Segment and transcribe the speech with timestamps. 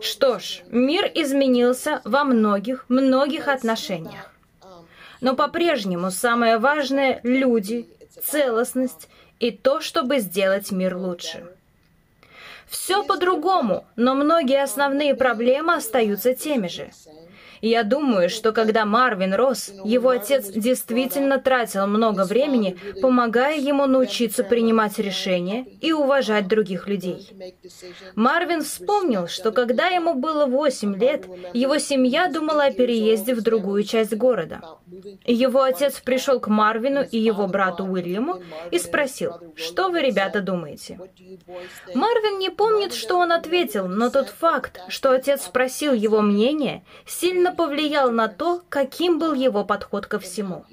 [0.00, 4.30] Что ж, мир изменился во многих, многих отношениях.
[5.20, 7.88] Но по-прежнему самое важное— люди,
[8.24, 9.08] целостность
[9.38, 11.46] и то, чтобы сделать мир лучше.
[12.68, 16.90] Все по-другому, но многие основные проблемы остаются теми же.
[17.62, 24.42] Я думаю, что когда Марвин рос, его отец действительно тратил много времени, помогая ему научиться
[24.42, 27.30] принимать решения и уважать других людей.
[28.16, 33.84] Марвин вспомнил, что когда ему было 8 лет, его семья думала о переезде в другую
[33.84, 34.60] часть города.
[35.24, 38.42] Его отец пришел к Марвину и его брату Уильяму
[38.72, 40.98] и спросил, что вы, ребята, думаете?
[41.94, 47.51] Марвин не помнит, что он ответил, но тот факт, что отец спросил его мнение, сильно
[47.52, 50.64] повлиял на то, каким был его подход ко всему.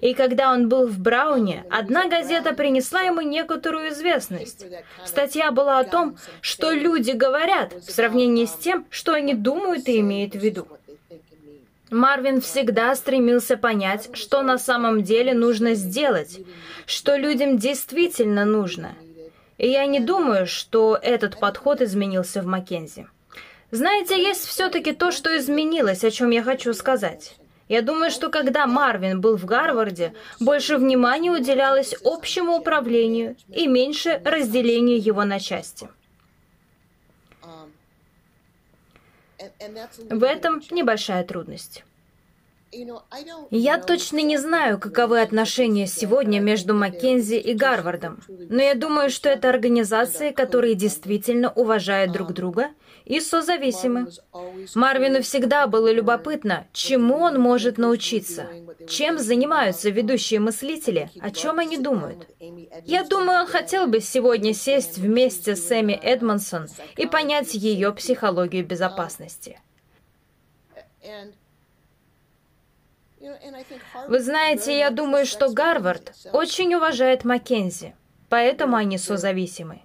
[0.00, 4.64] И когда он был в Брауне, одна газета принесла ему некоторую известность.
[5.04, 10.00] Статья была о том, что люди говорят в сравнении с тем, что они думают и
[10.00, 10.66] имеют в виду.
[11.90, 16.38] Марвин всегда стремился понять, что на самом деле нужно сделать,
[16.86, 18.94] что людям действительно нужно.
[19.58, 23.08] И я не думаю, что этот подход изменился в Маккензи.
[23.70, 27.36] Знаете, есть все-таки то, что изменилось, о чем я хочу сказать.
[27.68, 34.20] Я думаю, что когда Марвин был в Гарварде, больше внимания уделялось общему управлению и меньше
[34.24, 35.88] разделению его на части.
[40.10, 41.84] В этом небольшая трудность.
[43.50, 49.28] Я точно не знаю, каковы отношения сегодня между Маккензи и Гарвардом, но я думаю, что
[49.28, 52.70] это организации, которые действительно уважают друг друга
[53.04, 54.08] и созависимы.
[54.74, 58.46] Марвину всегда было любопытно, чему он может научиться,
[58.88, 62.26] чем занимаются ведущие мыслители, о чем они думают.
[62.84, 68.64] Я думаю, он хотел бы сегодня сесть вместе с Эми Эдмонсон и понять ее психологию
[68.64, 69.58] безопасности.
[74.08, 77.94] Вы знаете, я думаю, что Гарвард очень уважает Маккензи,
[78.30, 79.82] поэтому они созависимы.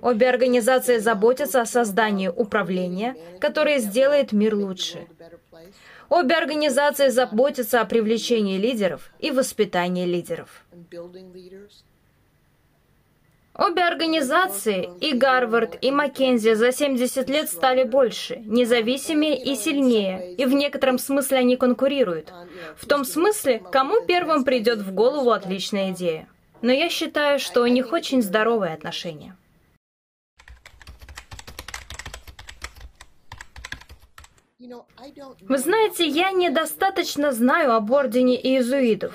[0.00, 5.08] Обе организации заботятся о создании управления, которое сделает мир лучше.
[6.08, 10.64] Обе организации заботятся о привлечении лидеров и воспитании лидеров.
[13.54, 20.44] Обе организации, и Гарвард, и Маккензи, за 70 лет стали больше, независимее и сильнее, и
[20.44, 22.32] в некотором смысле они конкурируют.
[22.76, 26.28] В том смысле, кому первым придет в голову отличная идея.
[26.60, 29.36] Но я считаю, что у них очень здоровые отношения.
[35.40, 39.14] Вы знаете, я недостаточно знаю об ордене иезуитов.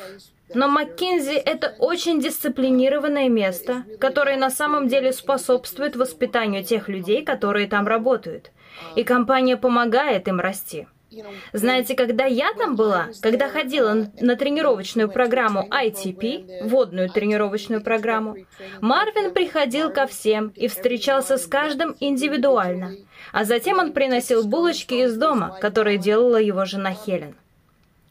[0.53, 7.67] Но Маккензи— это очень дисциплинированное место, которое на самом деле способствует воспитанию тех людей, которые
[7.67, 8.51] там работают.
[8.95, 10.87] И компания помогает им расти.
[11.53, 18.37] Знаете, когда я там была, когда ходила на тренировочную программу ITP, водную тренировочную программу,
[18.81, 22.95] Марвин приходил ко всем и встречался с каждым индивидуально.
[23.31, 27.35] А затем он приносил булочки из дома, которые делала его жена Хелен.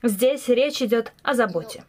[0.03, 1.85] Здесь речь идет о заботе.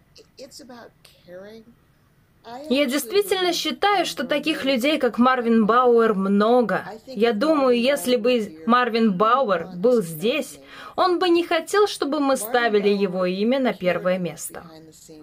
[2.70, 6.86] Я действительно считаю, что таких людей, как Марвин Бауэр, много.
[7.06, 10.60] Я думаю, если бы Марвин Бауэр был здесь,
[10.96, 14.64] он бы не хотел, чтобы мы ставили его имя на первое место.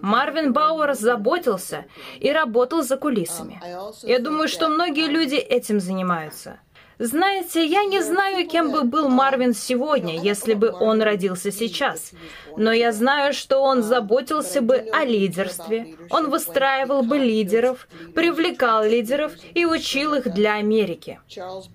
[0.01, 1.85] Марвин Бауэр заботился
[2.19, 3.61] и работал за кулисами.
[4.01, 6.59] Я думаю, что многие люди этим занимаются.
[7.03, 12.11] Знаете, я не знаю, кем бы был Марвин сегодня, если бы он родился сейчас.
[12.55, 19.31] Но я знаю, что он заботился бы о лидерстве, он выстраивал бы лидеров, привлекал лидеров
[19.55, 21.19] и учил их для Америки.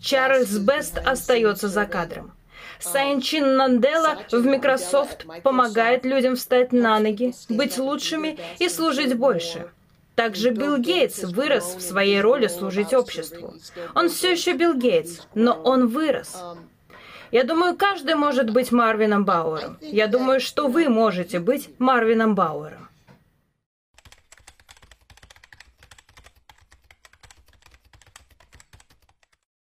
[0.00, 2.32] Чарльз Бест остается за кадром.
[2.78, 9.72] Сайнчин Нандела в Microsoft помогает людям встать на ноги, быть лучшими и служить больше.
[10.16, 13.54] Также Билл Гейтс вырос в своей роли служить обществу.
[13.94, 16.42] Он все еще Билл Гейтс, но он вырос.
[17.30, 19.76] Я думаю, каждый может быть Марвином Бауэром.
[19.82, 22.88] Я думаю, что вы можете быть Марвином Бауэром.